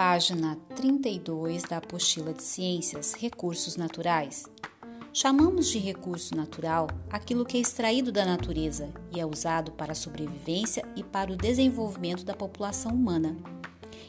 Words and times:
página 0.00 0.56
32 0.76 1.64
da 1.64 1.76
apostila 1.76 2.32
de 2.32 2.42
Ciências 2.42 3.12
Recursos 3.12 3.76
Naturais. 3.76 4.46
Chamamos 5.12 5.68
de 5.68 5.78
recurso 5.78 6.34
natural 6.34 6.86
aquilo 7.10 7.44
que 7.44 7.58
é 7.58 7.60
extraído 7.60 8.10
da 8.10 8.24
natureza 8.24 8.94
e 9.14 9.20
é 9.20 9.26
usado 9.26 9.72
para 9.72 9.92
a 9.92 9.94
sobrevivência 9.94 10.82
e 10.96 11.04
para 11.04 11.30
o 11.30 11.36
desenvolvimento 11.36 12.24
da 12.24 12.32
população 12.32 12.92
humana. 12.92 13.36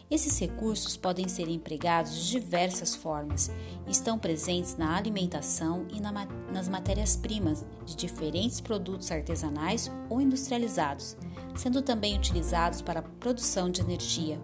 Esses 0.09 0.39
recursos 0.39 0.95
podem 0.95 1.27
ser 1.27 1.49
empregados 1.49 2.15
de 2.15 2.39
diversas 2.39 2.95
formas 2.95 3.51
e 3.85 3.91
estão 3.91 4.17
presentes 4.17 4.77
na 4.77 4.95
alimentação 4.95 5.85
e 5.91 5.99
na, 5.99 6.13
nas 6.53 6.69
matérias-primas 6.69 7.65
de 7.85 7.97
diferentes 7.97 8.61
produtos 8.61 9.11
artesanais 9.11 9.91
ou 10.09 10.21
industrializados, 10.21 11.17
sendo 11.53 11.81
também 11.81 12.15
utilizados 12.15 12.81
para 12.81 13.01
a 13.01 13.03
produção 13.19 13.69
de 13.69 13.81
energia, 13.81 14.39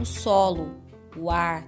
o 0.00 0.04
solo, 0.06 0.74
o 1.16 1.30
ar, 1.30 1.66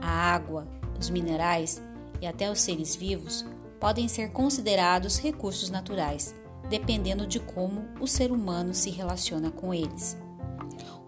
a 0.00 0.08
água, 0.08 0.66
os 0.98 1.10
minerais 1.10 1.82
e 2.20 2.26
até 2.26 2.50
os 2.50 2.60
seres 2.60 2.96
vivos 2.96 3.44
podem 3.78 4.08
ser 4.08 4.32
considerados 4.32 5.18
recursos 5.18 5.68
naturais, 5.68 6.34
dependendo 6.70 7.26
de 7.26 7.38
como 7.38 7.86
o 8.00 8.06
ser 8.06 8.32
humano 8.32 8.72
se 8.72 8.88
relaciona 8.88 9.50
com 9.50 9.74
eles. 9.74 10.16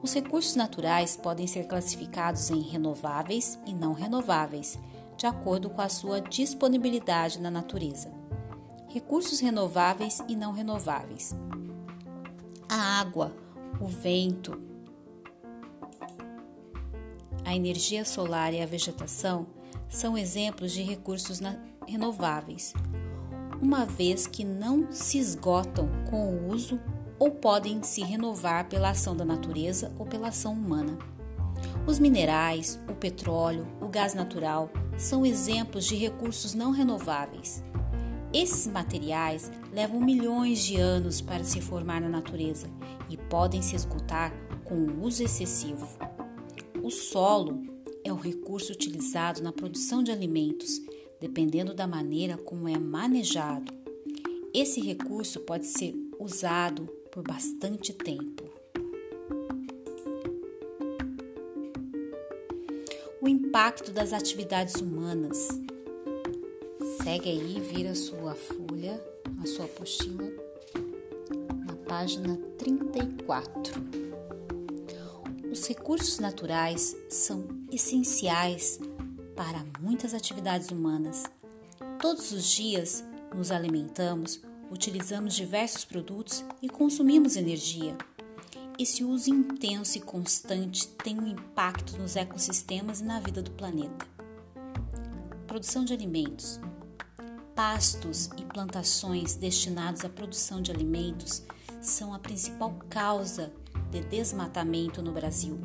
Os 0.03 0.13
recursos 0.13 0.55
naturais 0.55 1.17
podem 1.17 1.47
ser 1.47 1.67
classificados 1.67 2.51
em 2.51 2.61
renováveis 2.61 3.59
e 3.67 3.73
não 3.73 3.95
renováveis, 3.95 4.79
de 5.17 5.27
acordo 5.27 5.71
com 5.71 5.81
a 5.81 5.89
sua 5.89 6.21
disponibilidade 6.21 7.41
na 7.41 7.51
natureza. 7.51 8.13
Recursos 8.89 9.41
renováveis 9.41 10.23
e 10.29 10.37
não 10.37 10.53
renováveis. 10.53 11.35
A 12.69 13.01
água, 13.01 13.35
o 13.81 13.87
vento, 13.87 14.76
a 17.47 17.55
energia 17.55 18.05
solar 18.05 18.53
e 18.53 18.61
a 18.61 18.67
vegetação 18.67 19.47
são 19.89 20.19
exemplos 20.19 20.73
de 20.73 20.83
recursos 20.83 21.41
renováveis, 21.87 22.75
uma 23.63 23.87
vez 23.87 24.27
que 24.27 24.45
não 24.45 24.91
se 24.91 25.17
esgotam 25.17 25.89
com 26.11 26.29
o 26.29 26.53
uso 26.53 26.81
ou 27.21 27.31
podem 27.31 27.85
se 27.85 28.03
renovar 28.03 28.69
pela 28.69 28.91
ação 28.91 29.17
da 29.17 29.25
natureza 29.25 29.93
ou 29.97 30.05
pela 30.05 30.29
ação 30.29 30.55
humana. 30.55 30.99
Os 31.87 32.01
minerais, 32.01 32.81
o 32.91 32.95
petróleo, 32.95 33.65
o 33.81 33.87
gás 33.87 34.13
natural 34.13 34.69
são 34.99 35.25
exemplos 35.25 35.87
de 35.87 35.95
recursos 35.95 36.53
não 36.53 36.73
renováveis. 36.73 37.63
Esses 38.35 38.67
materiais 38.67 39.53
levam 39.73 40.01
milhões 40.01 40.65
de 40.65 40.81
anos 40.81 41.21
para 41.21 41.45
se 41.45 41.61
formar 41.61 42.01
na 42.01 42.09
natureza 42.09 42.69
e 43.09 43.17
podem 43.17 43.63
se 43.63 43.77
esgotar 43.77 44.35
com 44.65 44.75
o 44.75 45.05
uso 45.05 45.23
excessivo. 45.23 46.06
O 46.87 46.91
solo 46.93 47.65
é 48.05 48.13
o 48.13 48.17
recurso 48.17 48.73
utilizado 48.73 49.43
na 49.43 49.51
produção 49.53 50.05
de 50.05 50.13
alimentos, 50.13 50.81
dependendo 51.21 51.75
da 51.75 51.85
maneira 51.85 52.37
como 52.37 52.69
é 52.69 52.79
manejado. 52.79 53.75
Esse 54.55 54.81
recurso 54.81 55.41
pode 55.41 55.67
ser 55.67 55.97
usado 56.21 56.85
por 57.11 57.25
bastante 57.25 57.93
tempo. 57.93 58.45
O 63.21 63.27
impacto 63.27 63.91
das 63.91 64.13
atividades 64.13 64.77
humanas. 64.77 65.49
Segue 67.03 67.31
aí, 67.31 67.61
vira 67.63 67.97
sua 67.97 68.37
folha, 68.37 69.05
a 69.43 69.47
sua 69.49 69.65
apostila, 69.65 70.31
na 71.67 71.75
página 71.89 72.37
34. 72.57 74.06
Os 75.57 75.67
recursos 75.67 76.19
naturais 76.19 76.95
são 77.09 77.49
essenciais 77.73 78.79
para 79.35 79.65
muitas 79.81 80.13
atividades 80.13 80.69
humanas. 80.69 81.25
Todos 81.99 82.31
os 82.31 82.45
dias 82.45 83.03
nos 83.35 83.51
alimentamos, 83.51 84.39
utilizamos 84.71 85.33
diversos 85.33 85.83
produtos 85.83 86.45
e 86.61 86.69
consumimos 86.69 87.37
energia. 87.37 87.97
Esse 88.79 89.03
uso 89.03 89.31
intenso 89.31 89.97
e 89.97 90.03
constante 90.03 90.89
tem 90.89 91.19
um 91.19 91.27
impacto 91.27 91.97
nos 91.97 92.17
ecossistemas 92.17 93.01
e 93.01 93.05
na 93.05 93.19
vida 93.19 93.41
do 93.41 93.51
planeta. 93.53 94.07
Produção 95.47 95.87
de 95.87 95.95
alimentos. 95.95 96.61
Pastos 97.55 98.29
e 98.37 98.45
plantações 98.45 99.37
destinados 99.37 100.05
à 100.05 100.11
produção 100.11 100.61
de 100.61 100.71
alimentos 100.71 101.43
são 101.81 102.13
a 102.13 102.19
principal 102.19 102.79
causa 102.91 103.51
de 103.97 104.09
desmatamento 104.09 105.01
no 105.01 105.11
Brasil. 105.11 105.59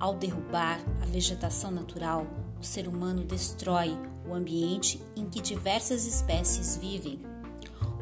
Ao 0.00 0.14
derrubar 0.14 0.80
a 1.02 1.04
vegetação 1.04 1.70
natural, 1.70 2.26
o 2.58 2.64
ser 2.64 2.88
humano 2.88 3.24
destrói 3.24 3.96
o 4.26 4.34
ambiente 4.34 5.02
em 5.14 5.26
que 5.26 5.40
diversas 5.40 6.06
espécies 6.06 6.76
vivem. 6.76 7.20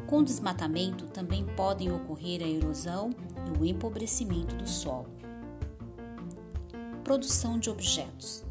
Com 0.07 0.19
o 0.19 0.23
desmatamento 0.23 1.05
também 1.07 1.45
podem 1.45 1.91
ocorrer 1.91 2.41
a 2.41 2.47
erosão 2.47 3.09
e 3.45 3.59
o 3.59 3.65
empobrecimento 3.65 4.55
do 4.55 4.67
solo. 4.67 5.09
Produção 7.03 7.59
de 7.59 7.69
objetos. 7.69 8.43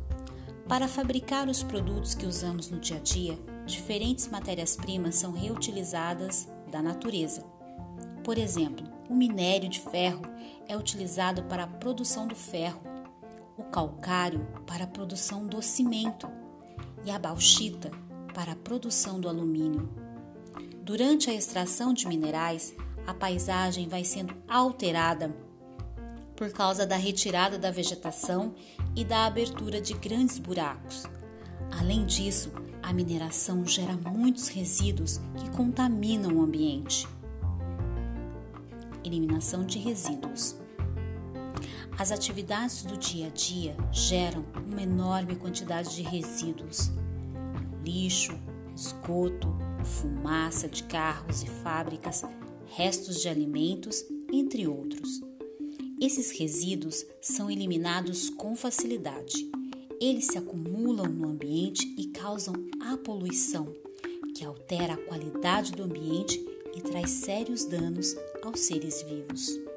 Para 0.68 0.86
fabricar 0.86 1.48
os 1.48 1.62
produtos 1.62 2.14
que 2.14 2.26
usamos 2.26 2.68
no 2.68 2.78
dia 2.78 2.98
a 2.98 3.00
dia, 3.00 3.38
diferentes 3.66 4.28
matérias-primas 4.28 5.16
são 5.16 5.32
reutilizadas 5.32 6.46
da 6.70 6.82
natureza. 6.82 7.42
Por 8.22 8.36
exemplo, 8.36 8.89
o 9.10 9.14
minério 9.14 9.68
de 9.68 9.80
ferro 9.80 10.22
é 10.68 10.76
utilizado 10.76 11.42
para 11.42 11.64
a 11.64 11.66
produção 11.66 12.28
do 12.28 12.36
ferro, 12.36 12.80
o 13.58 13.64
calcário 13.64 14.46
para 14.64 14.84
a 14.84 14.86
produção 14.86 15.48
do 15.48 15.60
cimento 15.60 16.30
e 17.04 17.10
a 17.10 17.18
bauxita 17.18 17.90
para 18.32 18.52
a 18.52 18.56
produção 18.56 19.20
do 19.20 19.28
alumínio. 19.28 19.90
Durante 20.84 21.28
a 21.28 21.34
extração 21.34 21.92
de 21.92 22.06
minerais, 22.06 22.72
a 23.04 23.12
paisagem 23.12 23.88
vai 23.88 24.04
sendo 24.04 24.32
alterada 24.48 25.34
por 26.36 26.52
causa 26.52 26.86
da 26.86 26.96
retirada 26.96 27.58
da 27.58 27.72
vegetação 27.72 28.54
e 28.94 29.04
da 29.04 29.26
abertura 29.26 29.80
de 29.80 29.92
grandes 29.94 30.38
buracos. 30.38 31.04
Além 31.80 32.06
disso, 32.06 32.52
a 32.80 32.92
mineração 32.92 33.66
gera 33.66 33.96
muitos 34.08 34.46
resíduos 34.46 35.20
que 35.36 35.50
contaminam 35.50 36.36
o 36.36 36.42
ambiente 36.42 37.08
eliminação 39.04 39.64
de 39.64 39.78
resíduos. 39.78 40.56
As 41.98 42.10
atividades 42.10 42.82
do 42.82 42.96
dia 42.96 43.26
a 43.26 43.30
dia 43.30 43.76
geram 43.92 44.44
uma 44.66 44.82
enorme 44.82 45.36
quantidade 45.36 45.94
de 45.94 46.02
resíduos: 46.02 46.90
lixo, 47.84 48.32
esgoto, 48.74 49.48
fumaça 49.84 50.68
de 50.68 50.84
carros 50.84 51.42
e 51.42 51.46
fábricas, 51.46 52.22
restos 52.66 53.20
de 53.20 53.28
alimentos, 53.28 54.02
entre 54.32 54.66
outros. 54.66 55.20
Esses 56.00 56.30
resíduos 56.30 57.04
são 57.20 57.50
eliminados 57.50 58.30
com 58.30 58.56
facilidade. 58.56 59.50
Eles 60.00 60.28
se 60.28 60.38
acumulam 60.38 61.06
no 61.06 61.28
ambiente 61.28 61.94
e 61.98 62.06
causam 62.06 62.54
a 62.80 62.96
poluição, 62.96 63.70
que 64.34 64.42
altera 64.42 64.94
a 64.94 64.96
qualidade 64.96 65.72
do 65.72 65.82
ambiente 65.82 66.42
e 66.74 66.80
traz 66.80 67.10
sérios 67.10 67.64
danos 67.64 68.16
aos 68.42 68.60
seres 68.60 69.02
vivos. 69.02 69.69